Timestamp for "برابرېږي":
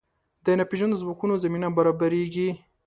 1.77-2.49